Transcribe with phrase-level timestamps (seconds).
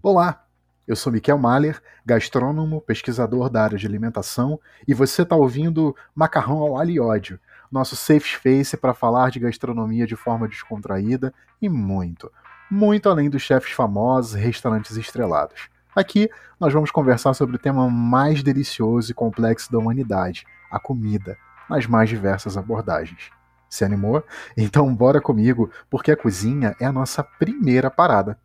[0.00, 0.44] Olá,
[0.86, 6.58] eu sou Miquel Mahler, gastrônomo, pesquisador da área de alimentação, e você está ouvindo Macarrão
[6.58, 7.40] ao Alho e Ódio,
[7.70, 12.30] nosso safe space para falar de gastronomia de forma descontraída e muito,
[12.70, 15.68] muito além dos chefes famosos e restaurantes estrelados.
[15.96, 16.30] Aqui
[16.60, 21.36] nós vamos conversar sobre o tema mais delicioso e complexo da humanidade, a comida,
[21.68, 23.32] nas mais diversas abordagens.
[23.68, 24.24] Se animou?
[24.56, 28.38] Então bora comigo, porque a cozinha é a nossa primeira parada.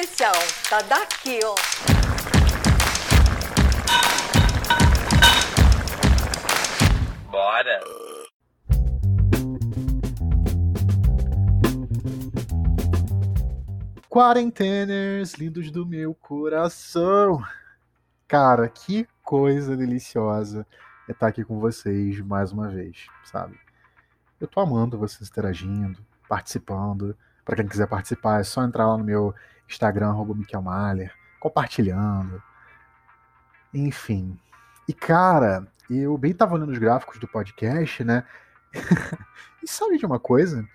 [0.00, 0.32] Especial.
[0.68, 1.54] Tá daqui, ó.
[7.30, 7.80] Bora!
[14.08, 17.42] Quarenteners, lindos do meu coração.
[18.26, 20.66] Cara, que coisa deliciosa
[21.08, 23.58] é estar aqui com vocês mais uma vez, sabe?
[24.40, 27.16] Eu tô amando vocês interagindo, participando.
[27.44, 29.34] Para quem quiser participar, é só entrar lá no meu
[29.70, 32.42] Instagram, arroba Miquel Mahler, compartilhando.
[33.72, 34.38] Enfim.
[34.88, 38.24] E cara, eu bem tava olhando os gráficos do podcast, né?
[39.62, 40.66] e sabe de uma coisa?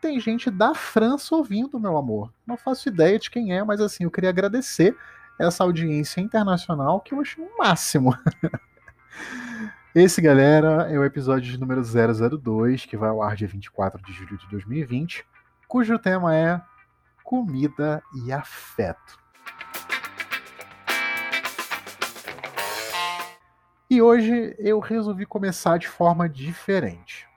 [0.00, 2.32] Tem gente da França ouvindo, meu amor.
[2.46, 4.96] Não faço ideia de quem é, mas assim, eu queria agradecer
[5.38, 8.16] essa audiência internacional que eu achei o máximo.
[9.94, 14.12] Esse, galera, é o episódio de número 002, que vai ao ar dia 24 de
[14.12, 15.24] julho de 2020,
[15.66, 16.60] cujo tema é
[17.26, 19.18] comida e afeto.
[23.90, 27.28] E hoje eu resolvi começar de forma diferente.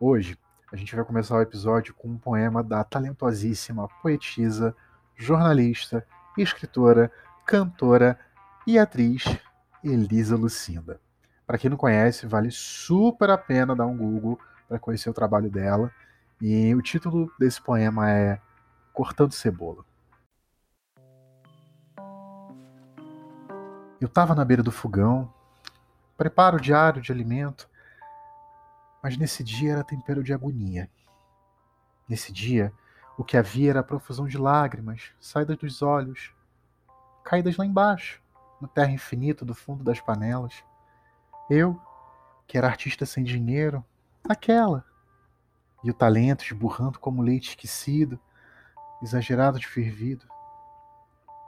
[0.00, 0.38] Hoje
[0.72, 4.74] a gente vai começar o episódio com um poema da talentosíssima poetisa,
[5.14, 6.06] jornalista,
[6.38, 7.12] escritora,
[7.46, 8.18] cantora
[8.66, 9.24] e atriz
[9.84, 10.98] Elisa Lucinda.
[11.46, 15.50] Para quem não conhece, vale super a pena dar um Google para conhecer o trabalho
[15.50, 15.92] dela.
[16.40, 18.40] E o título desse poema é
[18.94, 19.84] Cortando Cebola.
[24.00, 25.34] Eu estava na beira do fogão,
[26.16, 27.68] preparo diário de alimento,
[29.02, 30.88] mas nesse dia era tempero de agonia.
[32.08, 32.72] Nesse dia,
[33.18, 36.32] o que havia era a profusão de lágrimas, saídas dos olhos,
[37.24, 38.22] caídas lá embaixo,
[38.60, 40.62] no terra infinito do fundo das panelas.
[41.50, 41.82] Eu,
[42.46, 43.84] que era artista sem dinheiro,
[44.28, 44.84] aquela.
[45.82, 48.20] E o talento esburrando como leite esquecido,
[49.02, 50.26] exagerado de fervido.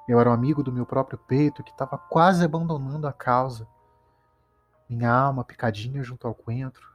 [0.08, 3.66] Eu era um amigo do meu próprio peito que estava quase abandonando a causa.
[4.88, 6.92] Minha alma picadinha junto ao coentro,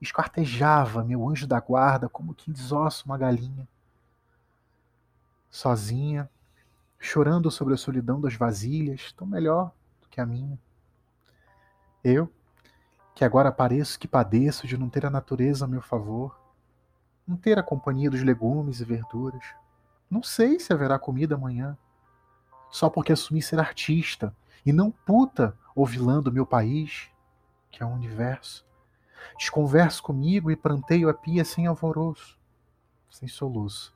[0.00, 3.66] esquartejava meu anjo da guarda como quem desossa uma galinha.
[5.50, 6.30] Sozinha,
[6.98, 10.58] chorando sobre a solidão das vasilhas, tão melhor do que a minha.
[12.04, 12.30] Eu,
[13.14, 16.38] que agora pareço que padeço de não ter a natureza a meu favor,
[17.26, 19.44] não ter a companhia dos legumes e verduras.
[20.10, 21.76] Não sei se haverá comida amanhã.
[22.70, 24.34] Só porque assumi ser artista
[24.64, 27.10] e não puta ou vilã do meu país,
[27.70, 28.66] que é o universo.
[29.38, 32.38] Desconverso comigo e planteio a pia sem alvoroço,
[33.10, 33.94] sem soluço.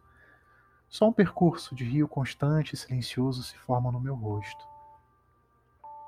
[0.88, 4.66] Só um percurso de rio constante e silencioso se forma no meu rosto.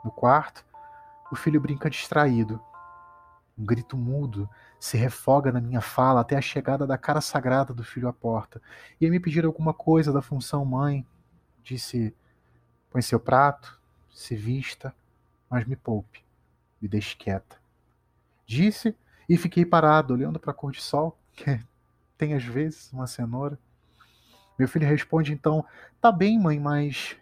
[0.04, 0.64] No quarto,
[1.30, 2.60] o filho brinca distraído.
[3.58, 4.48] Um grito mudo
[4.80, 8.60] se refoga na minha fala até a chegada da cara sagrada do filho à porta.
[9.00, 11.06] E me pedir alguma coisa da função mãe.
[11.62, 12.14] Disse:
[12.90, 13.80] Põe seu prato,
[14.10, 14.94] se vista,
[15.48, 16.24] mas me poupe,
[16.80, 17.60] me deixe quieta.
[18.46, 18.96] Disse
[19.28, 21.44] e fiquei parado, olhando para a cor de sol, que
[22.18, 23.58] tem às vezes uma cenoura.
[24.58, 25.64] Meu filho responde então:
[26.00, 27.16] Tá bem, mãe, mas.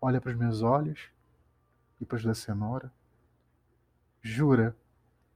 [0.00, 1.10] Olha para os meus olhos
[2.00, 2.92] e para os da cenoura.
[4.22, 4.76] Jura,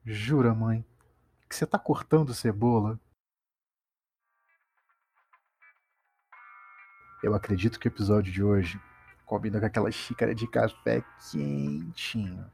[0.04, 0.84] jura, mãe,
[1.48, 2.98] que você está cortando cebola?
[7.22, 8.80] Eu acredito que o episódio de hoje
[9.26, 12.50] combina com aquela xícara de café quentinho.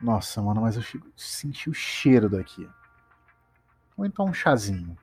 [0.00, 0.82] Nossa, mano, mas eu
[1.14, 2.68] senti o cheiro daqui.
[3.96, 4.96] Ou então um chazinho.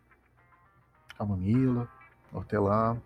[1.18, 1.88] Camomila,
[2.32, 3.00] hortelã.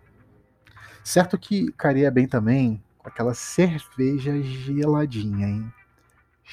[1.04, 5.74] Certo que caria bem também com aquela cerveja geladinha, hein?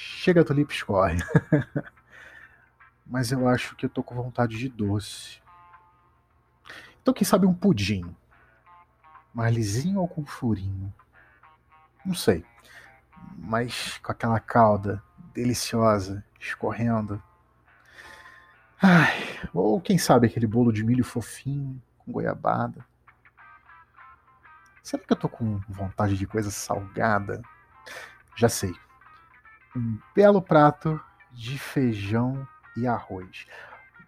[0.02, 1.18] Chega, tulipa, escorre.
[3.06, 5.42] Mas eu acho que eu tô com vontade de doce.
[7.02, 8.16] Então, quem sabe um pudim?
[9.34, 10.94] Mais lisinho ou com furinho?
[12.06, 12.46] Não sei.
[13.38, 15.04] Mas com aquela calda
[15.34, 17.22] deliciosa escorrendo.
[18.82, 22.86] Ai, ou quem sabe aquele bolo de milho fofinho com goiabada.
[24.82, 27.42] Será que eu tô com vontade de coisa salgada?
[28.38, 28.74] Já sei.
[29.76, 31.00] Um belo prato
[31.32, 33.46] de feijão e arroz.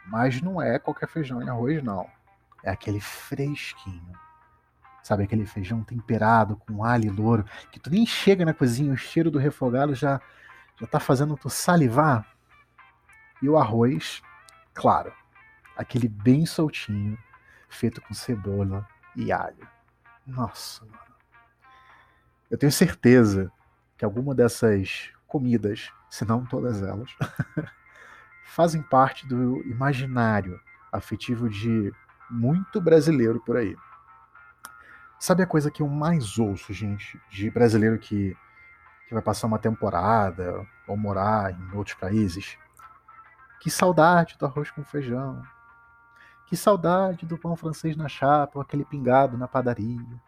[0.08, 2.10] Mas não é qualquer feijão e arroz, não.
[2.64, 4.20] É aquele fresquinho.
[5.04, 8.98] Sabe, aquele feijão temperado com alho e louro, que tu nem chega na cozinha, o
[8.98, 10.22] cheiro do refogado já,
[10.80, 12.26] já tá fazendo tu salivar.
[13.42, 14.22] E o arroz,
[14.74, 15.12] claro,
[15.76, 17.18] aquele bem soltinho,
[17.68, 19.68] feito com cebola e alho.
[20.26, 20.98] Nossa, mano.
[22.50, 23.52] Eu tenho certeza
[23.98, 27.10] que alguma dessas comidas, se não todas elas,
[28.44, 30.60] fazem parte do imaginário
[30.92, 31.94] afetivo de
[32.30, 33.78] muito brasileiro por aí.
[35.18, 38.36] Sabe a coisa que eu mais ouço, gente, de brasileiro que,
[39.08, 42.58] que vai passar uma temporada ou morar em outros países?
[43.62, 45.42] Que saudade do arroz com feijão.
[46.48, 50.22] Que saudade do pão francês na chapa, ou aquele pingado na padaria.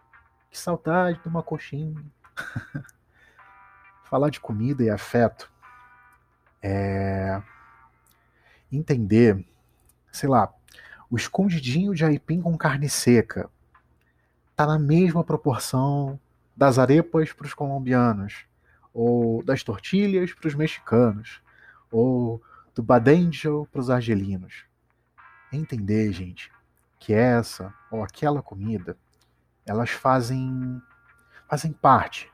[0.49, 2.01] Que saudade de uma coxinha.
[4.13, 5.51] Falar de comida e afeto
[6.61, 7.41] é
[8.71, 9.43] entender,
[10.11, 10.53] sei lá,
[11.09, 13.49] o escondidinho de aipim com carne seca
[14.55, 16.19] tá na mesma proporção
[16.55, 18.45] das arepas para os colombianos,
[18.93, 21.41] ou das tortilhas para os mexicanos,
[21.89, 22.39] ou
[22.75, 24.63] do badenjo para os argelinos.
[25.51, 26.51] Entender, gente,
[26.99, 28.95] que essa ou aquela comida,
[29.65, 30.79] elas fazem
[31.49, 32.31] fazem parte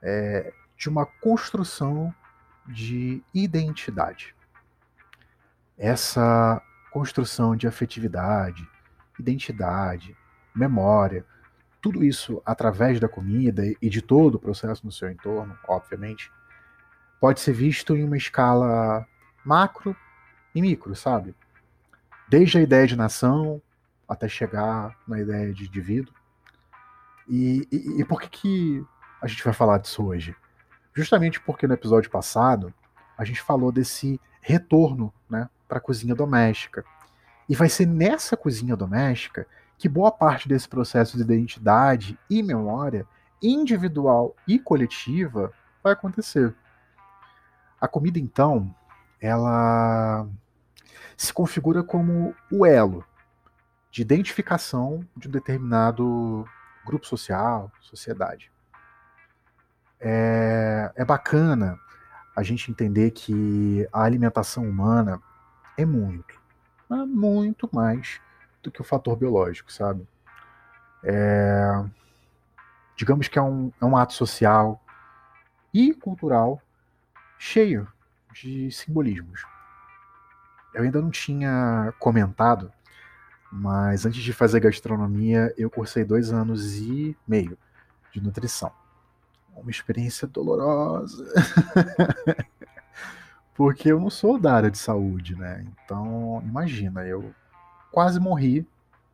[0.00, 2.14] é, de uma construção
[2.66, 4.34] de identidade
[5.78, 6.60] essa
[6.90, 8.68] construção de afetividade,
[9.18, 10.16] identidade,
[10.54, 11.24] memória,
[11.80, 16.32] tudo isso através da comida e de todo o processo no seu entorno, obviamente,
[17.20, 19.06] pode ser visto em uma escala
[19.44, 19.96] macro
[20.52, 21.34] e micro, sabe?
[22.28, 23.62] Desde a ideia de nação
[24.08, 26.12] até chegar na ideia de indivíduo.
[27.28, 28.84] E, e, e por que, que
[29.22, 30.34] a gente vai falar disso hoje?
[30.98, 32.74] Justamente porque no episódio passado
[33.16, 36.84] a gente falou desse retorno né, para a cozinha doméstica.
[37.48, 39.46] E vai ser nessa cozinha doméstica
[39.78, 43.06] que boa parte desse processo de identidade e memória,
[43.40, 45.52] individual e coletiva,
[45.84, 46.52] vai acontecer.
[47.80, 48.74] A comida, então,
[49.20, 50.26] ela
[51.16, 53.04] se configura como o elo
[53.88, 56.44] de identificação de um determinado
[56.84, 58.50] grupo social, sociedade.
[60.00, 61.78] É, é bacana
[62.36, 65.20] a gente entender que a alimentação humana
[65.76, 66.40] é muito,
[67.06, 68.20] muito mais
[68.62, 70.06] do que o fator biológico, sabe?
[71.02, 71.84] É,
[72.96, 74.82] digamos que é um, é um ato social
[75.72, 76.60] e cultural
[77.38, 77.86] cheio
[78.32, 79.42] de simbolismos.
[80.74, 82.72] Eu ainda não tinha comentado,
[83.50, 87.58] mas antes de fazer gastronomia, eu cursei dois anos e meio
[88.12, 88.72] de nutrição.
[89.60, 91.24] Uma experiência dolorosa.
[93.54, 95.66] Porque eu não sou da área de saúde, né?
[95.84, 97.34] Então, imagina, eu
[97.90, 98.66] quase morri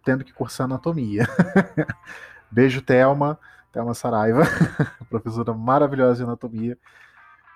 [0.04, 1.26] tendo que cursar anatomia.
[2.52, 3.38] Beijo, Thelma,
[3.72, 4.42] Thelma Saraiva,
[5.08, 6.78] professora maravilhosa de anatomia,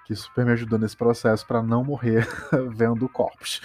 [0.06, 2.26] que super me ajudou nesse processo para não morrer
[2.70, 3.60] vendo corpos.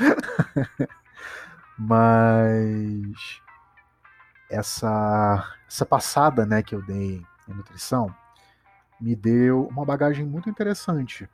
[1.78, 3.42] Mas
[4.50, 8.14] essa, essa passada né, que eu dei em nutrição
[9.04, 11.30] me deu uma bagagem muito interessante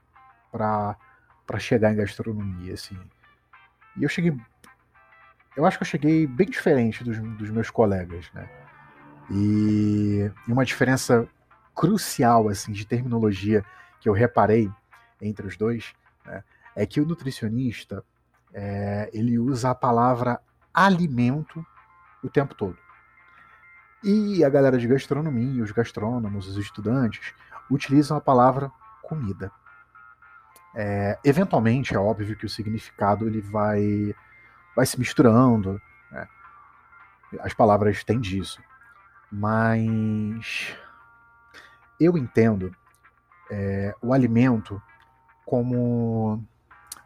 [0.51, 0.97] para
[1.59, 2.97] chegar em gastronomia, assim.
[3.95, 4.35] E eu cheguei.
[5.55, 8.49] Eu acho que eu cheguei bem diferente dos, dos meus colegas, né?
[9.29, 11.27] E, e uma diferença
[11.75, 13.63] crucial, assim, de terminologia
[14.01, 14.71] que eu reparei
[15.21, 15.93] entre os dois,
[16.25, 16.43] né,
[16.75, 18.03] é que o nutricionista
[18.51, 20.39] é, ele usa a palavra
[20.73, 21.63] alimento
[22.23, 22.77] o tempo todo.
[24.03, 27.33] E a galera de gastronomia, os gastrônomos, os estudantes,
[27.69, 28.71] utilizam a palavra
[29.01, 29.51] comida.
[30.75, 34.15] É, eventualmente, é óbvio que o significado ele vai,
[34.75, 36.27] vai se misturando, né?
[37.39, 38.61] as palavras têm disso,
[39.31, 40.75] mas
[41.99, 42.75] eu entendo
[43.51, 44.81] é, o alimento
[45.45, 46.43] como,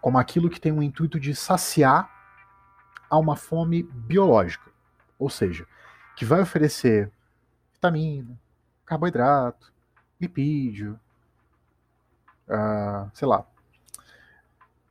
[0.01, 2.10] como aquilo que tem o intuito de saciar
[3.10, 4.70] a uma fome biológica,
[5.17, 5.65] ou seja,
[6.15, 7.12] que vai oferecer
[7.74, 8.39] vitamina,
[8.86, 9.73] carboidrato,
[10.24, 11.00] lipídio,
[12.48, 13.46] uh, sei lá,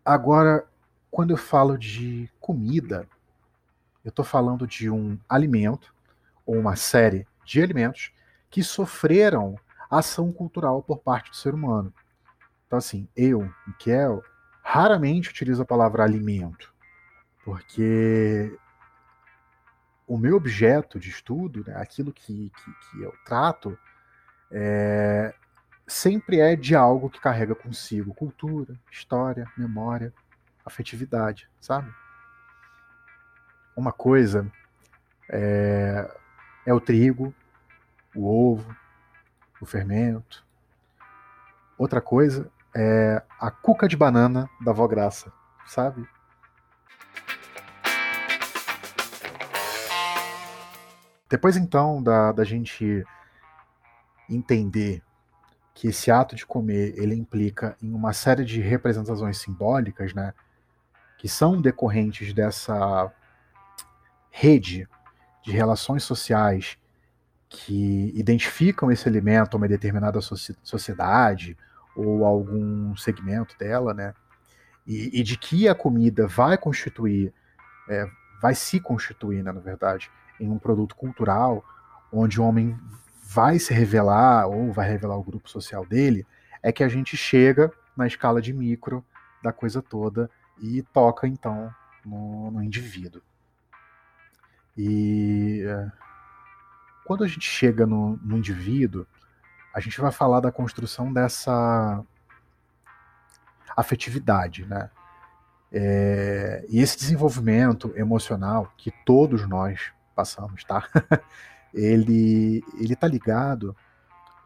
[0.05, 0.67] Agora,
[1.13, 3.09] quando eu falo de comida,
[4.05, 5.95] eu estou falando de um alimento
[6.45, 8.13] ou uma série de alimentos
[8.51, 9.57] que sofreram
[9.89, 11.95] ação cultural por parte do ser humano.
[12.67, 14.25] Então, assim, eu, Miquel,
[14.61, 16.75] raramente utilizo a palavra alimento,
[17.45, 18.59] porque
[20.05, 23.79] o meu objeto de estudo, né, aquilo que, que, que eu trato,
[24.53, 25.35] é,
[25.87, 30.13] sempre é de algo que carrega consigo cultura, história, memória,
[30.65, 31.91] afetividade, sabe?
[33.75, 34.51] Uma coisa
[35.31, 36.09] é,
[36.67, 37.35] é o trigo,
[38.15, 38.77] o ovo,
[39.61, 40.45] o fermento.
[41.79, 45.33] Outra coisa é a cuca de banana da avó Graça,
[45.67, 46.07] sabe?
[51.29, 53.03] Depois então da, da gente
[54.35, 55.03] entender
[55.75, 60.35] que esse ato de comer ele implica em uma série de representações simbólicas, né,
[61.19, 63.11] que são decorrentes dessa
[64.31, 64.89] rede
[65.43, 66.77] de relações sociais
[67.49, 70.21] que identificam esse alimento a uma determinada
[70.63, 71.57] sociedade
[71.95, 74.15] ou algum segmento dela, né,
[74.87, 77.33] e, e de que a comida vai constituir,
[77.89, 78.07] é,
[78.41, 80.11] vai se constituir, né, na verdade,
[80.41, 81.65] em um produto cultural
[82.13, 82.79] onde o homem
[83.33, 86.27] vai se revelar ou vai revelar o grupo social dele,
[86.63, 89.03] é que a gente chega na escala de micro
[89.43, 91.75] da coisa toda e toca então
[92.05, 93.23] no, no indivíduo.
[94.77, 95.91] E é,
[97.07, 99.07] quando a gente chega no, no indivíduo,
[99.75, 102.05] a gente vai falar da construção dessa
[103.75, 104.91] afetividade, né?
[105.73, 110.87] É, e esse desenvolvimento emocional que todos nós passamos, tá?
[111.73, 113.77] ele ele está ligado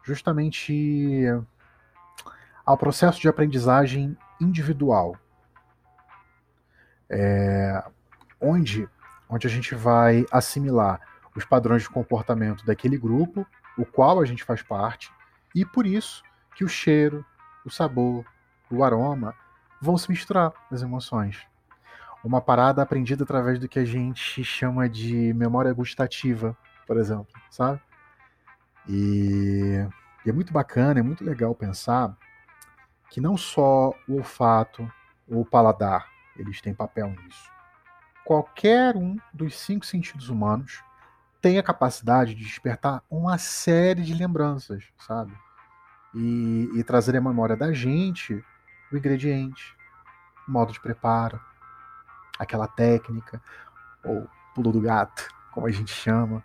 [0.03, 1.25] justamente
[2.65, 5.17] ao processo de aprendizagem individual,
[7.09, 7.83] é,
[8.39, 8.87] onde
[9.29, 11.01] onde a gente vai assimilar
[11.35, 13.45] os padrões de comportamento daquele grupo,
[13.77, 15.11] o qual a gente faz parte,
[15.53, 16.23] e por isso
[16.55, 17.25] que o cheiro,
[17.65, 18.25] o sabor,
[18.71, 19.35] o aroma
[19.81, 21.45] vão se misturar nas emoções.
[22.23, 26.57] Uma parada aprendida através do que a gente chama de memória gustativa,
[26.87, 27.81] por exemplo, sabe?
[28.87, 29.85] E,
[30.25, 32.15] e é muito bacana, é muito legal pensar
[33.09, 34.89] que não só o olfato
[35.27, 37.51] ou o paladar eles têm papel nisso.
[38.23, 40.83] Qualquer um dos cinco sentidos humanos
[41.41, 45.33] tem a capacidade de despertar uma série de lembranças, sabe?
[46.13, 48.43] E, e trazer à memória da gente
[48.91, 49.75] o ingrediente,
[50.47, 51.39] o modo de preparo,
[52.39, 53.41] aquela técnica,
[54.03, 56.43] ou pulo do gato, como a gente chama,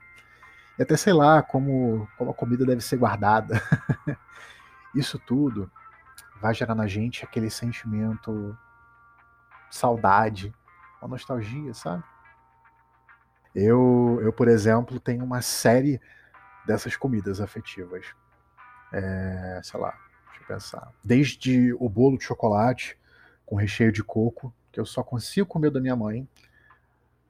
[0.83, 3.61] até sei lá como, como a comida deve ser guardada.
[4.95, 5.71] Isso tudo
[6.41, 8.57] vai gerar na gente aquele sentimento
[9.71, 10.55] saudade,
[11.01, 12.05] uma nostalgia, sabe?
[13.55, 16.01] Eu, eu, por exemplo, tenho uma série
[16.67, 18.07] dessas comidas afetivas.
[18.93, 19.91] É, sei lá,
[20.27, 20.93] deixa eu pensar.
[21.05, 22.99] Desde o bolo de chocolate
[23.45, 26.29] com recheio de coco, que eu só consigo comer da minha mãe,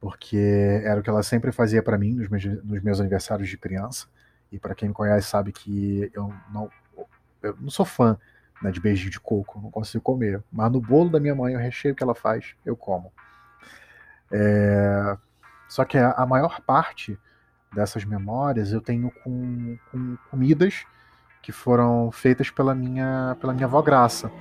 [0.02, 3.56] porque era o que ela sempre fazia para mim nos meus, nos meus, aniversários de
[3.56, 4.08] criança.
[4.50, 6.68] E para quem me conhece sabe que eu não,
[7.40, 8.18] eu não sou fã
[8.60, 10.42] né, de beijinho de coco, não consigo comer.
[10.50, 13.12] Mas no bolo da minha mãe, o recheio que ela faz, eu como.
[14.32, 15.16] É...
[15.68, 17.16] Só que a, maior parte
[17.72, 20.84] dessas memórias eu tenho com, com, comidas
[21.40, 24.32] que foram feitas pela minha, pela minha avó Graça.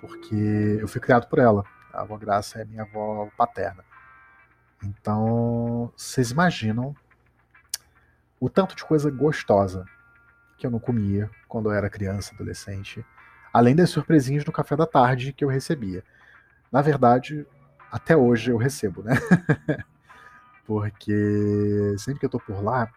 [0.00, 1.64] Porque eu fui criado por ela.
[1.92, 3.82] A avó Graça é minha avó paterna.
[4.82, 6.94] Então, vocês imaginam
[8.40, 9.84] o tanto de coisa gostosa
[10.56, 13.04] que eu não comia quando eu era criança, adolescente,
[13.52, 16.04] além das surpresinhas no café da tarde que eu recebia.
[16.70, 17.46] Na verdade,
[17.90, 19.14] até hoje eu recebo, né?
[20.66, 22.92] Porque sempre que eu tô por lá,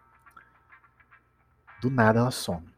[1.80, 2.70] do nada ela some.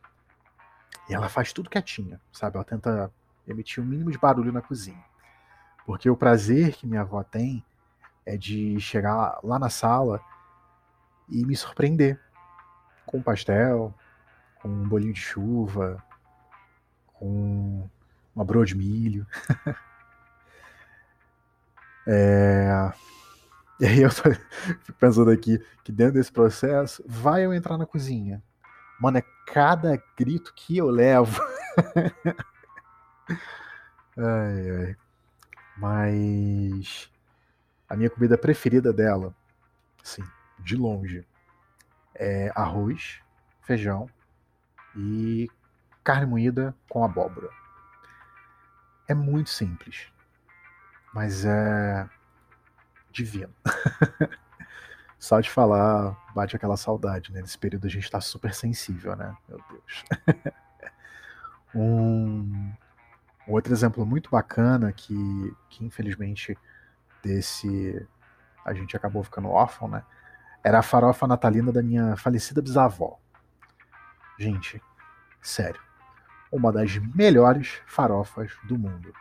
[1.09, 2.57] E ela faz tudo quietinha, sabe?
[2.57, 3.13] Ela tenta
[3.47, 5.05] emitir o um mínimo de barulho na cozinha.
[5.85, 7.63] Porque o prazer que minha avó tem
[8.27, 10.21] é de chegar lá na sala
[11.29, 12.21] e me surpreender
[13.07, 13.95] com um pastel,
[14.61, 16.03] com um bolinho de chuva,
[17.13, 17.89] com
[18.35, 19.27] uma broa de milho.
[22.07, 22.93] é...
[23.81, 24.23] E aí eu tô
[24.99, 28.43] pensando aqui que dentro desse processo, vai eu entrar na cozinha.
[29.01, 31.43] Mano, é cada grito que eu levo.
[34.17, 34.97] ai, ai.
[35.77, 37.11] Mas
[37.89, 39.35] a minha comida preferida dela,
[40.03, 40.25] sim,
[40.59, 41.27] de longe,
[42.15, 43.21] é arroz,
[43.63, 44.09] feijão
[44.97, 45.51] e
[46.03, 47.49] carne moída com abóbora.
[49.09, 50.09] É muito simples,
[51.13, 52.09] mas é
[53.11, 53.55] divino.
[55.19, 57.41] Só de falar, bate aquela saudade, né?
[57.41, 59.35] Nesse período a gente tá super sensível, né?
[59.49, 60.05] Meu Deus.
[61.75, 62.73] um
[63.47, 66.59] outro exemplo muito bacana que, que infelizmente
[67.25, 68.07] desse
[68.65, 70.03] a gente acabou ficando órfão, né?
[70.63, 73.19] Era a farofa natalina da minha falecida bisavó.
[74.39, 74.83] Gente,
[75.43, 75.81] sério.
[76.51, 79.13] uma das melhores farofas do mundo.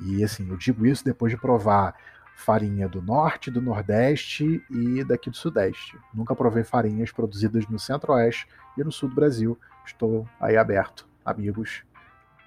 [0.00, 1.94] E assim, eu digo isso depois de provar
[2.36, 5.98] farinha do norte, do nordeste e daqui do sudeste.
[6.14, 9.58] Nunca provei farinhas produzidas no centro-oeste e no sul do Brasil.
[9.84, 11.82] Estou aí aberto, amigos,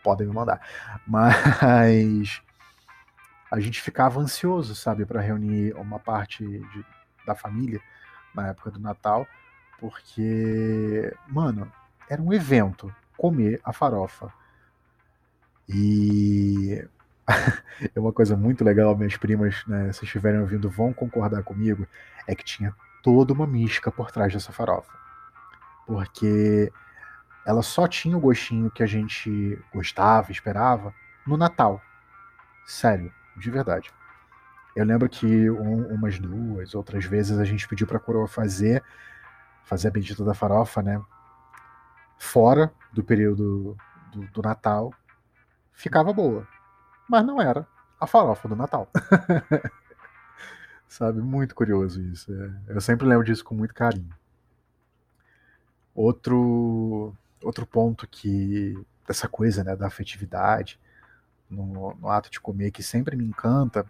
[0.01, 0.62] podem me mandar.
[1.05, 2.41] Mas
[3.51, 6.86] a gente ficava ansioso, sabe, para reunir uma parte de,
[7.25, 7.81] da família
[8.34, 9.27] na época do Natal,
[9.77, 11.70] porque, mano,
[12.10, 14.31] era um evento comer a farofa.
[15.67, 16.88] E
[17.93, 21.86] é uma coisa muito legal, minhas primas, né, se estiverem ouvindo, vão concordar comigo,
[22.25, 24.93] é que tinha toda uma mística por trás dessa farofa.
[25.86, 26.72] Porque
[27.46, 30.93] ela só tinha o gostinho que a gente gostava, esperava,
[31.27, 31.81] no Natal.
[32.65, 33.91] Sério, de verdade.
[34.75, 38.83] Eu lembro que um, umas duas, outras vezes a gente pediu pra coroa fazer,
[39.63, 41.01] fazer a bendita da farofa, né?
[42.17, 43.75] Fora do período
[44.11, 44.93] do, do Natal.
[45.73, 46.47] Ficava boa
[47.11, 47.67] mas não era
[48.00, 48.89] a farofa do Natal.
[50.88, 51.21] Sabe?
[51.21, 52.33] Muito curioso isso.
[52.33, 54.15] É, eu sempre lembro disso com muito carinho.
[55.93, 60.79] Outro, outro ponto que dessa coisa né, da afetividade
[61.51, 63.86] no, no ato de comer que sempre me encanta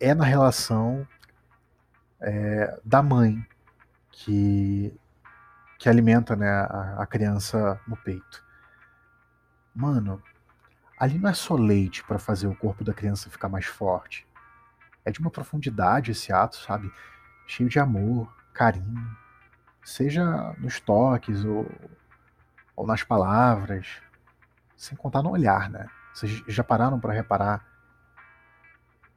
[0.00, 1.06] é na relação
[2.20, 3.46] é, da mãe
[4.10, 4.92] que,
[5.78, 8.44] que alimenta né, a, a criança no peito.
[9.74, 10.22] Mano,
[10.98, 14.26] Ali não é só leite para fazer o corpo da criança ficar mais forte.
[15.04, 16.90] É de uma profundidade esse ato, sabe?
[17.46, 19.16] Cheio de amor, carinho.
[19.84, 21.70] Seja nos toques ou,
[22.74, 24.00] ou nas palavras.
[24.74, 25.86] Sem contar no olhar, né?
[26.16, 27.62] Vocês já pararam para reparar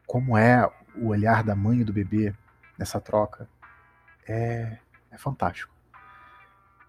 [0.05, 2.35] como é o olhar da mãe e do bebê
[2.77, 3.47] nessa troca?
[4.27, 4.77] É,
[5.09, 5.73] é fantástico.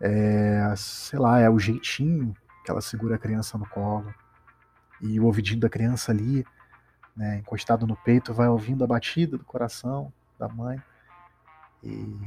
[0.00, 4.12] É, sei lá, é o jeitinho que ela segura a criança no colo
[5.00, 6.44] e o ouvidinho da criança ali,
[7.16, 10.82] né, encostado no peito, vai ouvindo a batida do coração da mãe.
[11.84, 12.18] E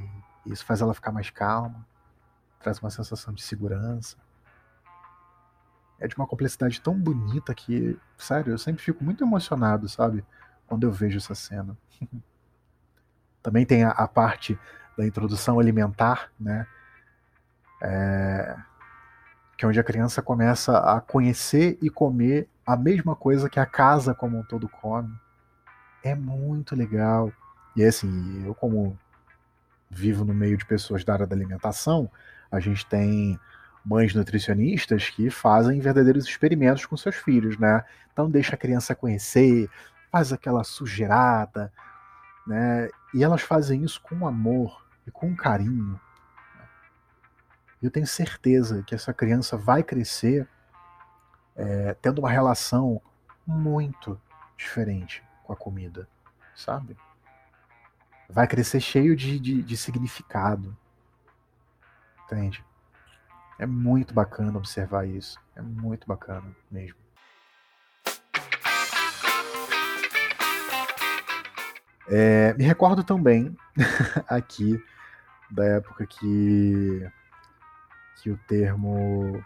[0.45, 1.85] isso faz ela ficar mais calma,
[2.61, 4.15] traz uma sensação de segurança.
[5.99, 10.25] É de uma complexidade tão bonita que, sério, eu sempre fico muito emocionado, sabe,
[10.67, 11.77] quando eu vejo essa cena.
[13.41, 14.57] Também tem a, a parte
[14.97, 16.67] da introdução alimentar, né?
[17.81, 18.55] É,
[19.57, 23.65] que é onde a criança começa a conhecer e comer a mesma coisa que a
[23.65, 25.13] casa como um todo come.
[26.03, 27.31] É muito legal.
[27.75, 28.97] E assim, eu como
[29.89, 32.09] vivo no meio de pessoas da área da alimentação,
[32.51, 33.39] a gente tem
[33.83, 37.83] mães nutricionistas que fazem verdadeiros experimentos com seus filhos, né?
[38.11, 39.69] Então deixa a criança conhecer,
[40.11, 41.71] faz aquela sujeirada,
[42.47, 42.89] né?
[43.13, 45.99] E elas fazem isso com amor e com carinho.
[47.81, 50.47] Eu tenho certeza que essa criança vai crescer
[51.55, 53.01] é, tendo uma relação
[53.45, 54.19] muito
[54.55, 56.07] diferente com a comida,
[56.55, 56.97] sabe?
[58.29, 60.75] Vai crescer cheio de, de, de significado.
[62.23, 62.63] Entende?
[63.63, 65.39] É muito bacana observar isso.
[65.55, 66.97] É muito bacana mesmo.
[72.09, 73.55] É, me recordo também
[74.27, 74.83] aqui
[75.49, 77.09] da época que,
[78.17, 79.41] que o termo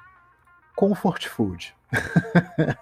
[0.75, 1.75] comfort food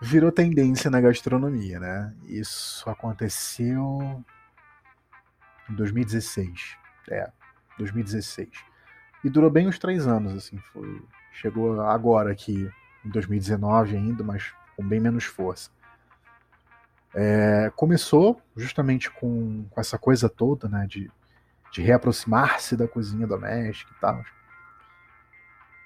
[0.00, 2.14] virou tendência na gastronomia, né?
[2.28, 4.24] Isso aconteceu
[5.68, 6.76] em 2016.
[7.10, 7.28] É,
[7.76, 8.75] 2016.
[9.26, 10.56] E durou bem uns três anos, assim.
[10.72, 12.70] Foi, chegou agora aqui,
[13.04, 15.68] em 2019 ainda, mas com bem menos força.
[17.12, 20.86] É, começou justamente com, com essa coisa toda, né?
[20.88, 21.10] De,
[21.72, 24.22] de reaproximar-se da cozinha doméstica e tal.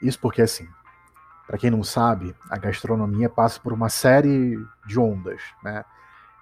[0.02, 0.68] Isso porque, assim,
[1.46, 5.82] para quem não sabe, a gastronomia passa por uma série de ondas, né?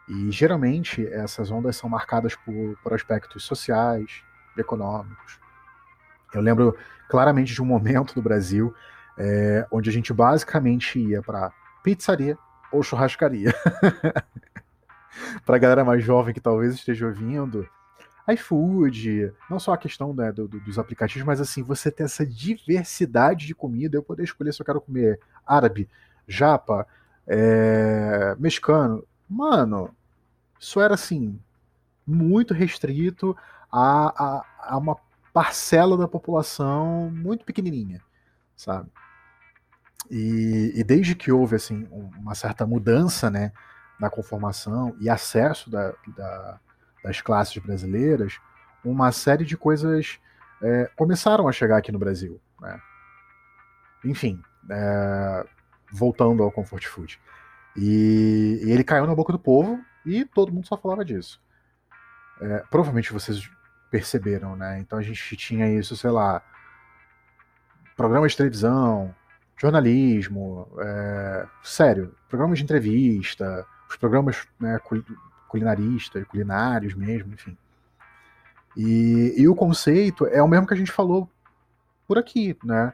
[0.08, 4.24] E geralmente essas ondas são marcadas por, por aspectos sociais,
[4.56, 5.38] econômicos.
[6.32, 6.76] Eu lembro
[7.08, 8.74] claramente de um momento no Brasil
[9.16, 12.38] é, onde a gente basicamente ia para pizzaria
[12.70, 13.54] ou churrascaria.
[15.44, 17.68] para a galera mais jovem que talvez esteja ouvindo,
[18.32, 22.24] iFood, não só a questão né, do, do, dos aplicativos, mas assim, você ter essa
[22.26, 25.88] diversidade de comida, eu poder escolher se eu quero comer árabe,
[26.26, 26.86] japa,
[27.26, 29.04] é, mexicano.
[29.28, 29.94] Mano,
[30.60, 31.38] isso era assim,
[32.06, 33.36] muito restrito
[33.72, 34.96] a, a, a uma
[35.38, 38.02] parcela da população muito pequenininha,
[38.56, 38.90] sabe?
[40.10, 43.52] E, e, desde que houve assim uma certa mudança, né,
[44.00, 46.58] na conformação e acesso da, da
[47.04, 48.40] das classes brasileiras,
[48.84, 50.18] uma série de coisas
[50.60, 52.40] é, começaram a chegar aqui no Brasil.
[52.60, 52.80] Né?
[54.04, 55.46] Enfim, é,
[55.92, 57.20] voltando ao comfort food.
[57.76, 61.40] E, e, ele caiu na boca do povo e todo mundo só falava disso.
[62.40, 63.48] É, provavelmente vocês
[63.90, 64.78] perceberam, né?
[64.80, 66.42] Então a gente tinha isso, sei lá,
[67.96, 69.14] programas de televisão,
[69.56, 74.78] jornalismo, é, sério, programas de entrevista, os programas né,
[75.48, 77.56] culinaristas, culinários mesmo, enfim.
[78.76, 81.28] E, e o conceito é o mesmo que a gente falou
[82.06, 82.92] por aqui, né?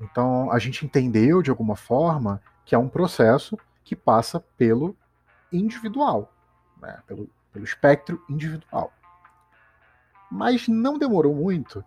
[0.00, 4.96] Então a gente entendeu de alguma forma que é um processo que passa pelo
[5.52, 6.32] individual,
[6.80, 6.98] né?
[7.06, 8.92] pelo, pelo espectro individual.
[10.32, 11.84] Mas não demorou muito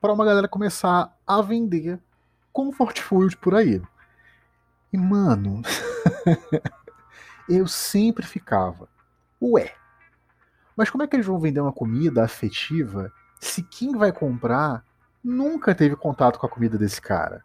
[0.00, 1.98] para uma galera começar a vender
[2.52, 3.82] comfort food por aí.
[4.92, 5.62] E mano,
[7.48, 8.88] eu sempre ficava,
[9.42, 9.74] ué,
[10.76, 14.84] mas como é que eles vão vender uma comida afetiva se quem vai comprar
[15.22, 17.44] nunca teve contato com a comida desse cara?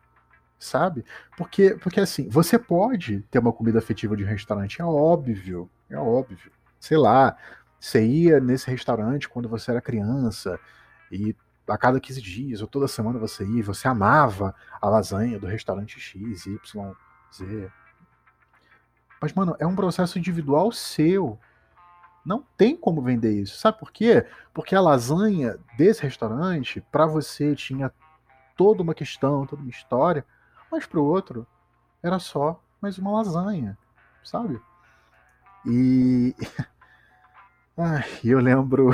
[0.60, 1.04] Sabe?
[1.36, 5.98] Porque, porque assim, você pode ter uma comida afetiva de um restaurante, é óbvio, é
[5.98, 6.52] óbvio.
[6.80, 7.36] Sei lá,
[7.84, 10.58] você ia nesse restaurante quando você era criança
[11.12, 11.36] e
[11.68, 16.00] a cada 15 dias ou toda semana você ia, você amava a lasanha do restaurante
[16.00, 16.94] X, Y,
[17.36, 17.70] Z.
[19.22, 21.38] Mas, mano, é um processo individual seu.
[22.26, 23.58] Não tem como vender isso.
[23.58, 24.26] Sabe por quê?
[24.54, 27.92] Porque a lasanha desse restaurante, para você, tinha
[28.56, 30.26] toda uma questão, toda uma história,
[30.72, 31.46] mas pro outro
[32.02, 33.78] era só mais uma lasanha,
[34.24, 34.58] sabe?
[35.66, 36.34] E.
[37.76, 38.92] Ai, eu lembro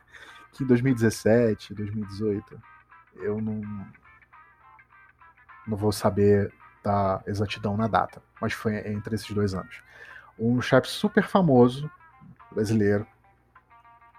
[0.52, 2.62] que em 2017, 2018,
[3.16, 3.60] eu não.
[5.66, 9.82] Não vou saber da exatidão na data, mas foi entre esses dois anos.
[10.38, 11.90] Um chefe super famoso
[12.50, 13.06] brasileiro,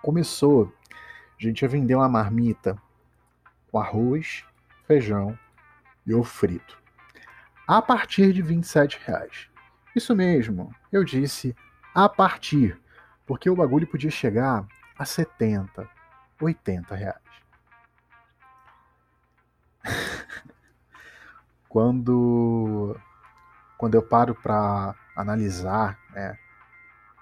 [0.02, 2.78] começou, a gente, a vender uma marmita
[3.72, 4.46] com arroz,
[4.88, 5.38] feijão
[6.06, 6.78] e ovo frito.
[7.68, 9.50] A partir de 27 reais.
[9.96, 11.56] Isso mesmo, eu disse
[11.94, 12.80] a partir,
[13.26, 14.66] porque o bagulho podia chegar
[14.98, 15.90] a 70,
[16.42, 17.18] 80 reais.
[21.70, 22.96] quando,
[23.78, 26.38] quando eu paro para analisar né,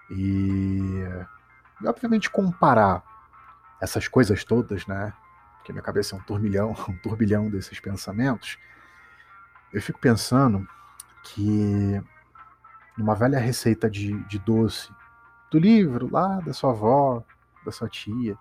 [0.09, 1.03] e,
[1.81, 3.03] e, obviamente, comparar
[3.79, 5.13] essas coisas todas, né?
[5.57, 8.57] Porque minha cabeça é um turbilhão, um turbilhão desses pensamentos.
[9.71, 10.67] Eu fico pensando
[11.23, 12.01] que
[12.97, 14.91] numa velha receita de, de doce
[15.51, 17.23] do livro lá da sua avó,
[17.65, 18.37] da sua tia,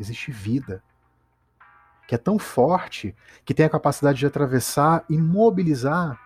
[0.00, 0.82] existe vida
[2.08, 6.18] que é tão forte que tem a capacidade de atravessar e mobilizar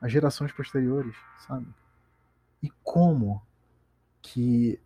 [0.00, 1.16] as gerações posteriores,
[1.46, 1.66] sabe?
[2.62, 3.42] E como
[4.20, 4.78] que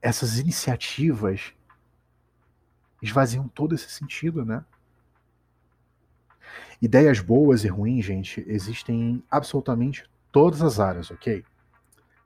[0.00, 1.52] essas iniciativas
[3.00, 4.64] esvaziam todo esse sentido, né?
[6.80, 11.44] Ideias boas e ruins, gente, existem em absolutamente todas as áreas, ok?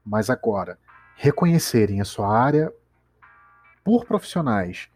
[0.03, 0.79] Mas agora,
[1.17, 2.71] reconhecerem a sua área
[3.83, 4.87] por profissionais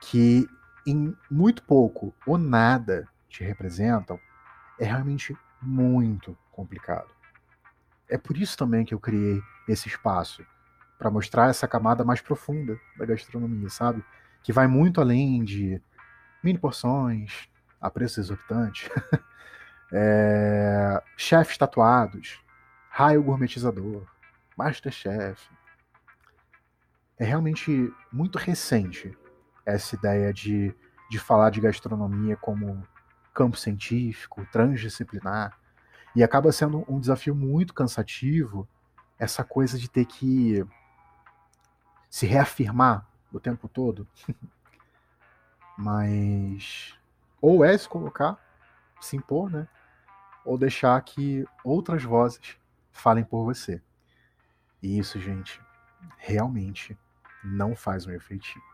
[0.00, 0.46] que
[0.84, 4.18] em muito pouco ou nada te representam
[4.78, 7.08] é realmente muito complicado.
[8.08, 10.44] É por isso também que eu criei esse espaço
[10.98, 14.04] para mostrar essa camada mais profunda da gastronomia, sabe?
[14.42, 15.80] Que vai muito além de
[16.42, 17.48] mini porções
[17.80, 18.90] a preço exorbitante,
[19.92, 21.02] é...
[21.16, 22.40] chefes tatuados,
[22.90, 24.04] raio gourmetizador,
[24.62, 25.50] masterchef.
[27.18, 29.16] É realmente muito recente
[29.66, 30.74] essa ideia de,
[31.10, 32.86] de falar de gastronomia como
[33.34, 35.58] campo científico, transdisciplinar,
[36.14, 38.68] e acaba sendo um desafio muito cansativo
[39.18, 40.64] essa coisa de ter que
[42.10, 44.06] se reafirmar o tempo todo.
[45.76, 46.94] Mas
[47.40, 48.38] ou é se colocar,
[49.00, 49.66] se impor, né?
[50.44, 52.58] Ou deixar que outras vozes
[52.90, 53.80] falem por você.
[54.82, 55.60] E isso, gente,
[56.18, 56.98] realmente
[57.44, 58.64] não faz um efetivo.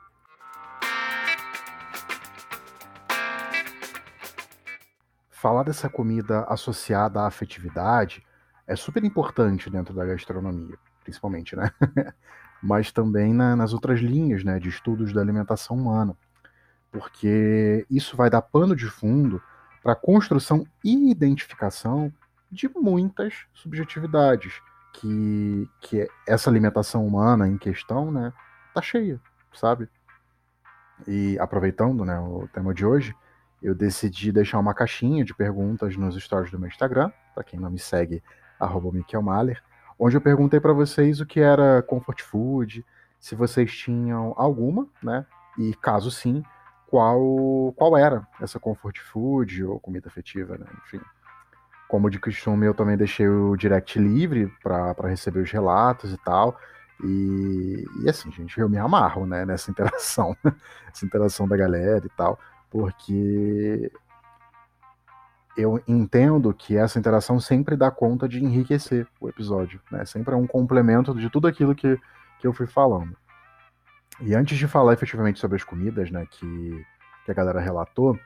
[5.31, 8.25] Falar dessa comida associada à afetividade
[8.66, 11.71] é super importante dentro da gastronomia, principalmente, né?
[12.62, 16.16] mas também na, nas outras linhas né, de estudos da alimentação humana,
[16.90, 19.40] porque isso vai dar pano de fundo
[19.83, 22.12] para a construção e identificação
[22.51, 24.61] de muitas subjetividades
[24.98, 28.32] que, que essa alimentação humana em questão né,
[28.74, 29.20] tá cheia,
[29.54, 29.88] sabe?
[31.06, 33.14] E aproveitando né, o tema de hoje,
[33.62, 37.70] eu decidi deixar uma caixinha de perguntas nos stories do meu Instagram, para quem não
[37.70, 38.22] me segue,
[38.58, 38.90] arroba
[39.98, 42.84] onde eu perguntei para vocês o que era comfort food,
[43.20, 45.24] se vocês tinham alguma, né?
[45.56, 46.42] E caso sim,
[46.88, 50.66] qual qual era essa comfort food ou comida afetiva, né?
[50.84, 51.00] Enfim.
[51.88, 56.59] Como de costume, eu também deixei o direct livre para receber os relatos e tal.
[57.03, 60.37] E, e, assim, gente, eu me amarro, né, nessa interação,
[60.92, 62.38] essa interação da galera e tal,
[62.70, 63.90] porque
[65.57, 70.05] eu entendo que essa interação sempre dá conta de enriquecer o episódio, né?
[70.05, 71.98] Sempre é um complemento de tudo aquilo que,
[72.38, 73.16] que eu fui falando.
[74.20, 76.87] E antes de falar efetivamente sobre as comidas, né, que,
[77.24, 78.18] que a galera relatou,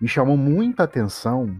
[0.00, 1.58] me chamou muita atenção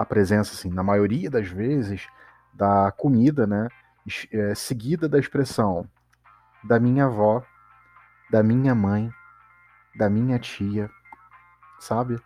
[0.00, 2.06] a presença, assim, na maioria das vezes,
[2.52, 3.68] da comida, né,
[4.32, 5.88] é, seguida da expressão
[6.64, 7.42] da minha avó,
[8.30, 9.10] da minha mãe,
[9.96, 10.90] da minha tia,
[11.78, 12.20] sabe?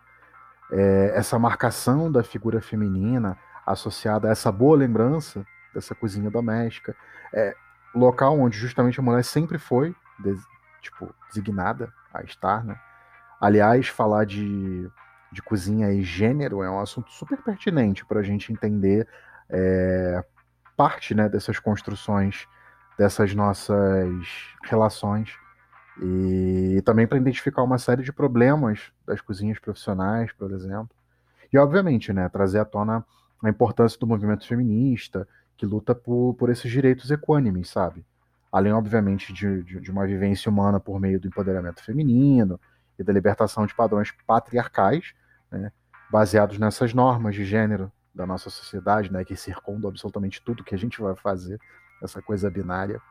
[0.71, 6.95] é, essa marcação da figura feminina associada a essa boa lembrança dessa cozinha doméstica,
[7.33, 7.55] é,
[7.93, 10.39] local onde justamente a mulher sempre foi des,
[10.81, 12.79] tipo designada a estar, né?
[13.39, 14.89] Aliás, falar de,
[15.35, 19.05] de cozinha e gênero é um assunto super pertinente para a gente entender
[19.49, 20.23] é,
[20.77, 22.47] parte né, dessas construções,
[22.97, 24.25] dessas nossas
[24.63, 25.37] relações
[26.01, 30.89] e também para identificar uma série de problemas das cozinhas profissionais, por exemplo.
[31.51, 33.05] E, obviamente, né, trazer à tona
[33.43, 38.05] a importância do movimento feminista, que luta por, por esses direitos equânimes, sabe?
[38.51, 42.59] Além, obviamente, de, de, de uma vivência humana por meio do empoderamento feminino
[42.97, 45.13] e da libertação de padrões patriarcais,
[45.51, 45.71] né,
[46.11, 50.77] baseados nessas normas de gênero da nossa sociedade, né, que circundam absolutamente tudo que a
[50.77, 51.59] gente vai fazer,
[52.01, 53.01] essa coisa binária.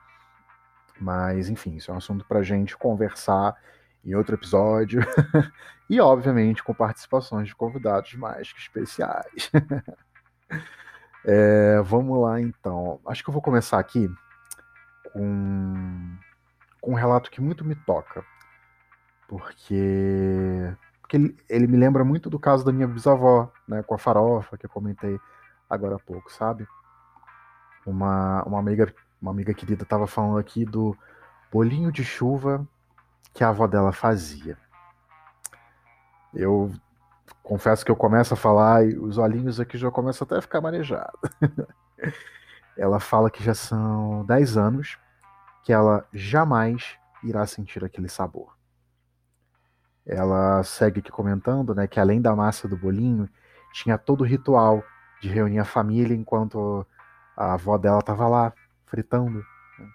[0.99, 3.57] Mas, enfim, isso é um assunto para gente conversar
[4.05, 5.01] em outro episódio.
[5.89, 9.51] e, obviamente, com participações de convidados mais que especiais.
[11.25, 13.01] é, vamos lá, então.
[13.07, 14.09] Acho que eu vou começar aqui
[15.13, 16.17] com,
[16.81, 18.25] com um relato que muito me toca.
[19.27, 20.73] Porque,
[21.17, 24.67] ele, ele me lembra muito do caso da minha bisavó, né, com a farofa, que
[24.67, 25.19] eu comentei
[25.69, 26.67] agora há pouco, sabe?
[27.87, 28.93] Uma, uma amiga
[29.25, 30.95] uma amiga querida estava falando aqui do
[31.51, 32.67] bolinho de chuva
[33.33, 34.59] que a avó dela fazia.
[36.35, 36.71] Eu
[37.43, 40.61] confesso que eu começo a falar e os olhinhos aqui já começam até a ficar
[40.61, 41.19] marejados.
[42.77, 44.99] ela fala que já são 10 anos
[45.63, 48.54] que ela jamais irá sentir aquele sabor.
[50.07, 53.29] Ela segue aqui comentando né, que além da massa do bolinho,
[53.73, 54.83] tinha todo o ritual
[55.21, 56.87] de reunir a família enquanto
[57.37, 58.53] a avó dela estava lá
[58.87, 59.39] fritando.
[59.79, 59.89] Né?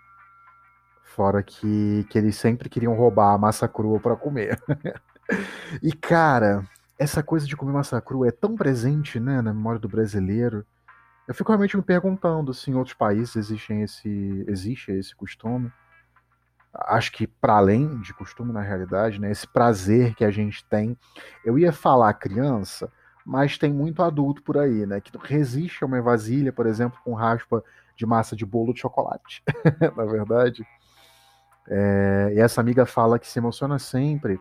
[1.03, 4.59] Fora que, que eles sempre queriam roubar a massa crua para comer.
[5.81, 6.65] e cara,
[6.97, 10.65] essa coisa de comer massa crua é tão presente né, na memória do brasileiro.
[11.27, 15.71] Eu fico realmente me perguntando se em outros países existem esse, existe esse costume.
[16.73, 20.97] Acho que para além de costume, na realidade, né, esse prazer que a gente tem.
[21.43, 22.91] Eu ia falar criança,
[23.25, 25.01] mas tem muito adulto por aí, né?
[25.01, 27.63] Que resiste a uma vasilha, por exemplo, com raspa
[27.95, 29.43] de massa de bolo de chocolate,
[29.95, 30.65] na verdade.
[31.67, 34.39] É, e essa amiga fala que se emociona sempre,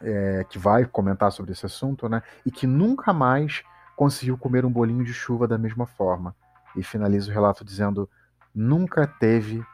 [0.00, 2.22] é, que vai comentar sobre esse assunto, né?
[2.46, 3.62] E que nunca mais
[3.96, 6.34] conseguiu comer um bolinho de chuva da mesma forma.
[6.76, 8.08] E finaliza o relato dizendo:
[8.54, 9.64] nunca teve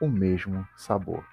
[0.00, 1.24] o mesmo sabor.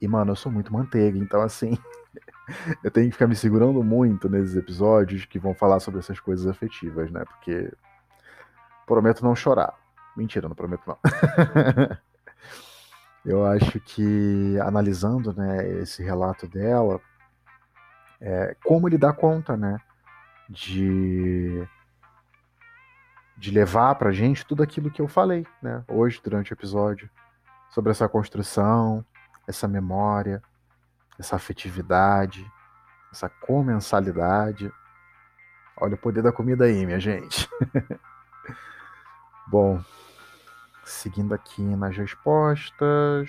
[0.00, 1.78] E, mano, eu sou muito manteiga, então assim.
[2.82, 6.46] eu tenho que ficar me segurando muito nesses episódios que vão falar sobre essas coisas
[6.46, 7.24] afetivas, né?
[7.24, 7.70] Porque
[8.86, 9.74] Prometo não chorar.
[10.16, 10.98] Mentira, não prometo não.
[13.24, 17.00] eu acho que analisando né, esse relato dela,
[18.20, 19.78] é, como ele dá conta né,
[20.50, 21.66] de,
[23.42, 27.10] de levar pra gente tudo aquilo que eu falei né, hoje durante o episódio,
[27.70, 29.04] sobre essa construção,
[29.48, 30.40] essa memória,
[31.18, 32.48] essa afetividade,
[33.10, 34.72] essa comensalidade.
[35.76, 37.48] Olha o poder da comida aí, minha gente.
[39.50, 39.82] Bom,
[40.84, 43.28] seguindo aqui nas respostas.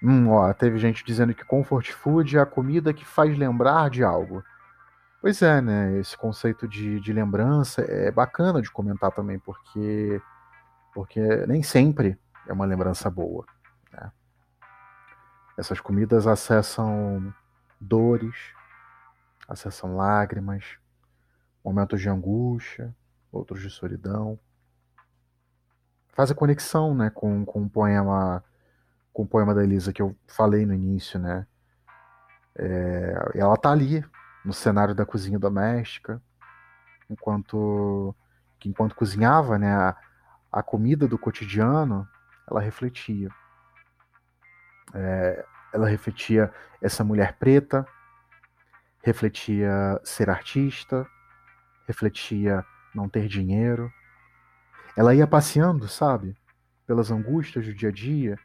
[0.00, 4.04] Hum, ó, teve gente dizendo que comfort food é a comida que faz lembrar de
[4.04, 4.44] algo.
[5.24, 5.98] Pois é, né?
[5.98, 10.20] Esse conceito de, de lembrança é bacana de comentar também, porque,
[10.92, 13.46] porque nem sempre é uma lembrança boa.
[13.90, 14.12] Né?
[15.56, 17.32] Essas comidas acessam
[17.80, 18.36] dores,
[19.48, 20.76] acessam lágrimas,
[21.64, 22.94] momentos de angústia,
[23.32, 24.38] outros de solidão.
[26.12, 28.44] Faz a conexão, né, com, com o poema
[29.10, 31.46] com o poema da Elisa que eu falei no início, né?
[32.58, 34.04] É, ela tá ali
[34.44, 36.20] no cenário da cozinha doméstica,
[37.08, 38.14] enquanto
[38.58, 39.96] que enquanto cozinhava, né, a,
[40.52, 42.08] a comida do cotidiano,
[42.48, 43.28] ela refletia.
[44.94, 47.86] É, ela refletia essa mulher preta,
[49.02, 51.06] refletia ser artista,
[51.86, 53.92] refletia não ter dinheiro.
[54.96, 56.36] Ela ia passeando, sabe,
[56.86, 58.38] pelas angústias do dia a dia,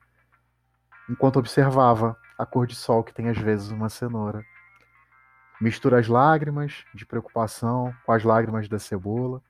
[1.10, 4.44] enquanto observava a cor de sol que tem às vezes uma cenoura.
[5.62, 9.42] Mistura as lágrimas de preocupação com as lágrimas da cebola.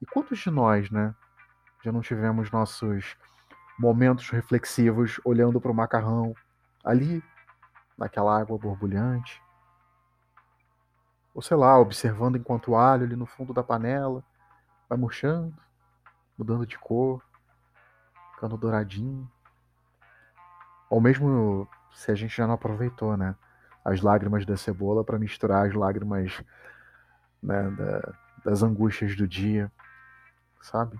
[0.00, 1.14] E quantos de nós, né,
[1.82, 3.16] já não tivemos nossos
[3.78, 6.34] momentos reflexivos olhando para o macarrão
[6.84, 7.22] ali,
[7.98, 9.42] naquela água borbulhante?
[11.34, 14.22] Ou sei lá, observando enquanto o alho ali no fundo da panela
[14.88, 15.56] vai murchando,
[16.38, 17.22] mudando de cor,
[18.34, 19.30] ficando douradinho.
[20.88, 23.34] Ou mesmo se a gente já não aproveitou, né?
[23.90, 26.42] As lágrimas da cebola para misturar as lágrimas
[27.42, 29.70] né, da, das angústias do dia,
[30.62, 30.96] sabe?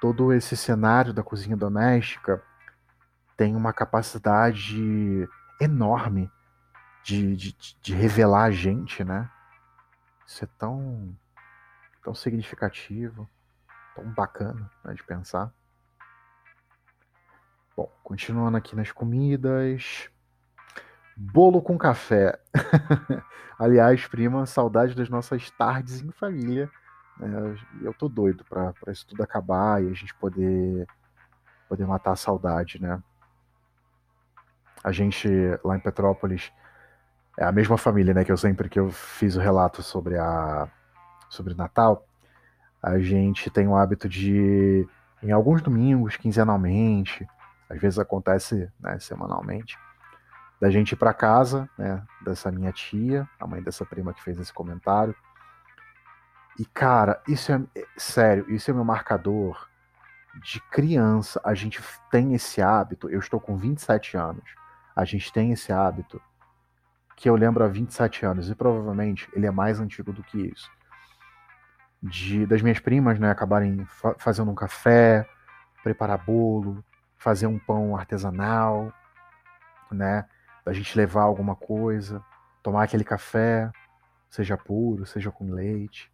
[0.00, 2.42] Todo esse cenário da cozinha doméstica
[3.36, 5.28] tem uma capacidade
[5.60, 6.30] enorme
[7.02, 9.30] de, de, de revelar a gente, né?
[10.26, 11.16] Isso é tão,
[12.02, 13.28] tão significativo,
[13.94, 15.52] tão bacana né, de pensar.
[17.76, 20.10] Bom, continuando aqui nas comidas.
[21.20, 22.38] Bolo com café.
[23.58, 26.70] Aliás, prima, saudade das nossas tardes em família.
[27.18, 27.56] Né?
[27.82, 30.86] Eu tô doido para isso tudo acabar e a gente poder,
[31.68, 33.02] poder matar a saudade, né?
[34.84, 35.28] A gente
[35.64, 36.52] lá em Petrópolis
[37.36, 38.24] é a mesma família, né?
[38.24, 40.68] Que eu sempre que eu fiz o relato sobre a
[41.28, 42.06] sobre Natal,
[42.82, 44.86] a gente tem o hábito de
[45.20, 47.26] em alguns domingos, quinzenalmente,
[47.68, 49.76] às vezes acontece né, semanalmente,
[50.60, 54.38] da gente ir para casa, né, dessa minha tia, a mãe dessa prima que fez
[54.38, 55.14] esse comentário.
[56.58, 59.68] E cara, isso é, é sério, isso é meu marcador
[60.42, 61.40] de criança.
[61.44, 63.08] A gente tem esse hábito.
[63.08, 64.44] Eu estou com 27 anos.
[64.94, 66.20] A gente tem esse hábito
[67.18, 70.70] que eu lembro há 27 anos, e provavelmente ele é mais antigo do que isso.
[72.00, 75.28] De, das minhas primas, né, acabarem fa fazendo um café,
[75.82, 76.84] preparar bolo,
[77.16, 78.92] fazer um pão artesanal,
[79.90, 80.26] né,
[80.68, 82.22] da gente levar alguma coisa,
[82.62, 83.70] tomar aquele café,
[84.28, 86.12] seja puro, seja com leite.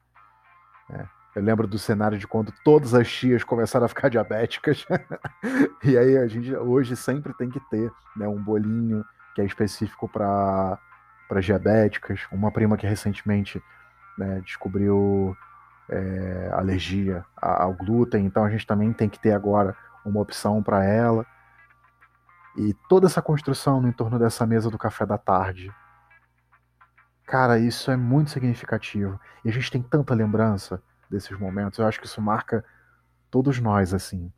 [0.88, 1.08] Né.
[1.34, 4.86] Eu lembro do cenário de quando todas as tias começaram a ficar diabéticas.
[5.82, 10.08] e aí a gente hoje sempre tem que ter né, um bolinho que é específico
[10.08, 10.78] para
[11.28, 12.20] para diabéticas.
[12.30, 13.60] Uma prima que recentemente
[14.16, 15.36] né, descobriu
[15.88, 20.84] é, alergia ao glúten, então a gente também tem que ter agora uma opção para
[20.84, 21.26] ela.
[22.56, 25.72] E toda essa construção no entorno dessa mesa do café da tarde.
[27.26, 29.18] Cara, isso é muito significativo.
[29.44, 31.78] E a gente tem tanta lembrança desses momentos.
[31.78, 32.64] Eu acho que isso marca
[33.30, 34.32] todos nós, assim.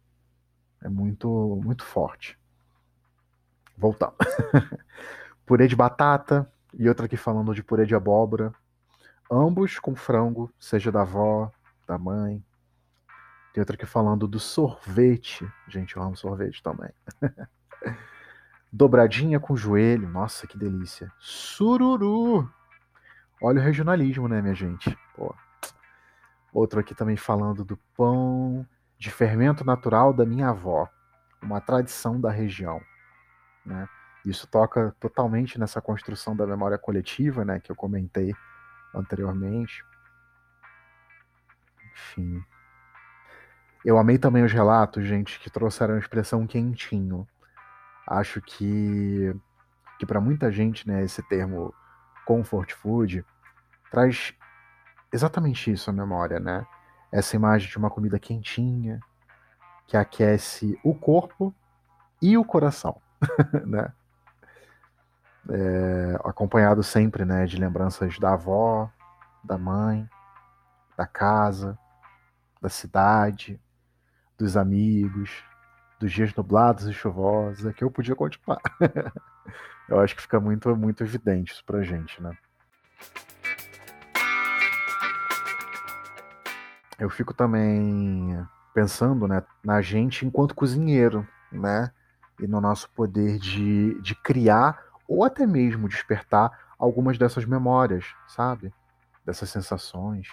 [0.83, 2.39] É muito, muito forte.
[3.77, 4.15] Voltando.
[5.45, 8.53] Purê de batata, e outra aqui falando de purê de abóbora.
[9.31, 11.51] Ambos com frango, seja da avó,
[11.87, 12.45] da mãe.
[13.53, 15.51] Tem outra aqui falando do sorvete.
[15.69, 16.91] Gente, eu amo sorvete também.
[18.73, 20.09] Dobradinha com joelho.
[20.09, 21.11] Nossa, que delícia.
[21.19, 22.51] Sururu.
[23.41, 24.97] Olha o regionalismo, né, minha gente?
[25.15, 25.35] Pô.
[26.53, 28.67] Outro aqui também falando do pão
[28.99, 30.89] de fermento natural da minha avó.
[31.43, 32.81] Uma tradição da região.
[33.65, 33.89] Né?
[34.25, 38.35] Isso toca totalmente nessa construção da memória coletiva, né, que eu comentei
[38.95, 39.85] anteriormente.
[41.93, 42.45] Enfim.
[43.85, 47.27] Eu amei também os relatos, gente, que trouxeram a expressão quentinho.
[48.07, 49.35] Acho que
[49.99, 51.75] que para muita gente, né, esse termo
[52.27, 53.25] comfort food
[53.91, 54.35] traz
[55.11, 56.67] exatamente isso à memória, né?
[57.11, 59.01] Essa imagem de uma comida quentinha
[59.87, 61.55] que aquece o corpo
[62.21, 63.01] e o coração,
[63.65, 63.91] né?
[65.51, 68.91] é, acompanhado sempre né, de lembranças da avó,
[69.43, 70.09] da mãe,
[70.97, 71.79] da casa,
[72.61, 73.61] da cidade,
[74.39, 75.45] dos amigos,
[75.99, 78.61] dos dias nublados e chuvosos, é que eu podia continuar.
[79.89, 82.37] eu acho que fica muito, muito evidente isso pra gente, né?
[86.99, 88.43] Eu fico também
[88.75, 91.91] pensando né, na gente enquanto cozinheiro, né?
[92.41, 98.73] E no nosso poder de, de criar ou até mesmo despertar algumas dessas memórias, sabe?
[99.25, 100.29] Dessas sensações.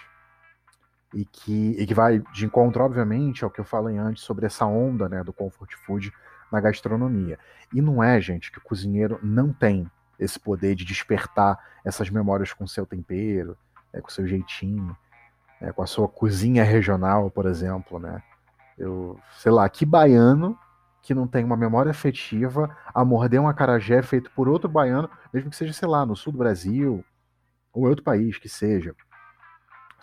[1.14, 4.66] E que, e que vai de encontro, obviamente, ao que eu falei antes sobre essa
[4.66, 6.12] onda né, do comfort food
[6.50, 7.38] na gastronomia.
[7.72, 9.88] E não é, gente, que o cozinheiro não tem
[10.18, 13.56] esse poder de despertar essas memórias com seu tempero,
[13.92, 14.96] né, com seu jeitinho,
[15.60, 18.22] né, com a sua cozinha regional, por exemplo, né?
[18.76, 20.58] Eu, sei lá, que baiano
[21.00, 25.50] que não tem uma memória afetiva a morder um acarajé feito por outro baiano, mesmo
[25.50, 27.04] que seja, sei lá, no sul do Brasil,
[27.72, 28.94] ou outro país que seja.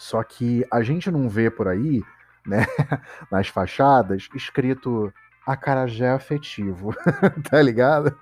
[0.02, 2.04] Só que a gente não vê por aí,
[2.44, 2.66] né,
[3.30, 5.14] nas fachadas, escrito
[5.46, 6.92] acarajé afetivo,
[7.48, 8.18] tá ligado?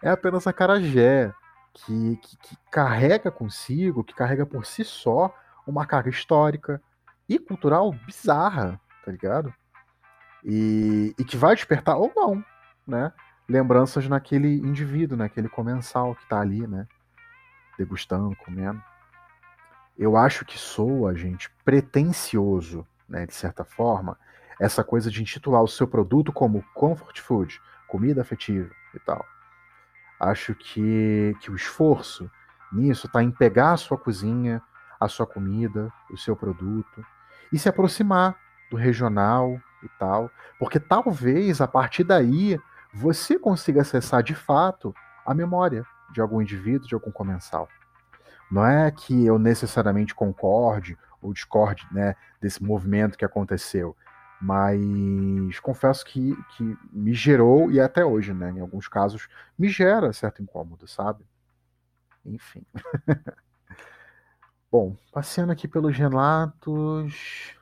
[0.00, 1.34] É apenas acarajé
[1.74, 5.34] que, que, que carrega consigo, que carrega por si só
[5.66, 6.80] uma carga histórica
[7.28, 9.52] e cultural bizarra, tá ligado?
[10.44, 12.44] E, e que vai despertar ou não,
[12.86, 13.12] né?
[13.48, 16.86] Lembranças naquele indivíduo, naquele comensal que tá ali, né?
[17.76, 18.80] Degustando, comendo.
[19.98, 23.26] Eu acho que soa, gente, pretencioso, né?
[23.26, 24.18] De certa forma,
[24.58, 29.24] essa coisa de intitular o seu produto como comfort food, comida afetiva e tal.
[30.18, 32.30] Acho que, que o esforço
[32.72, 34.62] nisso está em pegar a sua cozinha,
[34.98, 37.04] a sua comida, o seu produto
[37.52, 38.36] e se aproximar
[38.70, 42.58] do regional e tal, porque talvez a partir daí
[42.94, 44.94] você consiga acessar de fato
[45.26, 47.68] a memória de algum indivíduo, de algum comensal.
[48.52, 53.96] Não é que eu necessariamente concorde ou discorde né, desse movimento que aconteceu,
[54.38, 59.26] mas confesso que, que me gerou, e até hoje, né, em alguns casos,
[59.58, 61.24] me gera certo incômodo, sabe?
[62.26, 62.62] Enfim.
[64.70, 67.54] Bom, passeando aqui pelos relatos.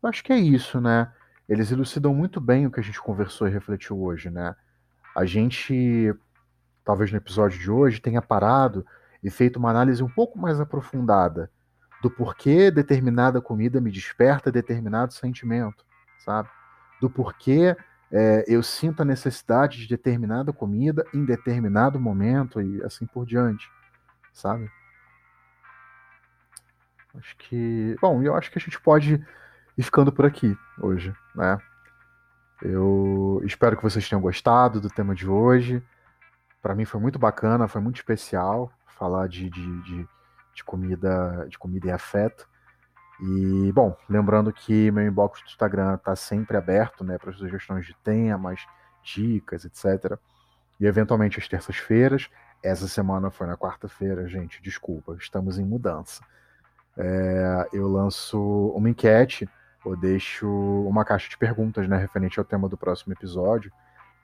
[0.00, 1.12] Acho que é isso, né?
[1.48, 4.54] Eles elucidam muito bem o que a gente conversou e refletiu hoje, né?
[5.16, 6.14] A gente,
[6.84, 8.86] talvez no episódio de hoje, tenha parado
[9.22, 11.50] e feito uma análise um pouco mais aprofundada
[12.00, 15.84] do porquê determinada comida me desperta determinado sentimento,
[16.18, 16.48] sabe?
[17.00, 17.76] Do porquê
[18.10, 23.70] é, eu sinto a necessidade de determinada comida em determinado momento e assim por diante,
[24.32, 24.70] sabe?
[27.14, 27.96] Acho que.
[28.00, 29.14] Bom, eu acho que a gente pode
[29.76, 31.58] ir ficando por aqui hoje, né?
[32.62, 35.82] Eu espero que vocês tenham gostado do tema de hoje.
[36.62, 40.08] Para mim foi muito bacana, foi muito especial falar de, de, de
[40.58, 42.48] de comida, de comida e afeto.
[43.20, 47.94] E, bom, lembrando que meu inbox do Instagram está sempre aberto, né, para sugestões de
[48.02, 48.60] temas,
[49.02, 50.18] dicas, etc.
[50.78, 52.28] E eventualmente às terças-feiras.
[52.62, 56.22] Essa semana foi na quarta-feira, gente, desculpa, estamos em mudança.
[56.96, 59.48] É, eu lanço uma enquete,
[59.84, 63.72] ou deixo uma caixa de perguntas, né, referente ao tema do próximo episódio,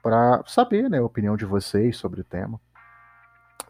[0.03, 2.59] para saber, né, a opinião de vocês sobre o tema.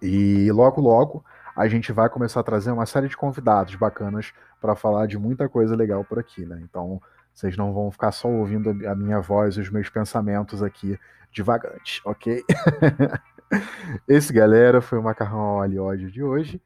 [0.01, 1.25] E logo, logo,
[1.55, 5.47] a gente vai começar a trazer uma série de convidados bacanas para falar de muita
[5.47, 6.59] coisa legal por aqui, né?
[6.63, 7.01] Então,
[7.33, 10.99] vocês não vão ficar só ouvindo a minha voz e os meus pensamentos aqui
[11.31, 12.43] divagante, ok?
[14.07, 16.61] Esse, galera, foi o Macarrão ao Alho de hoje.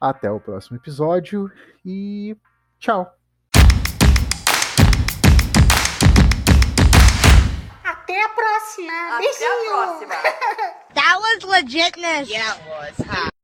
[0.00, 1.50] Até o próximo episódio
[1.84, 2.36] e
[2.78, 3.10] tchau!
[7.82, 8.92] Até a próxima!
[9.14, 9.74] Até Beijinho!
[9.74, 10.14] a próxima!
[11.16, 12.30] That was legitness!
[12.30, 13.26] Yeah, it was.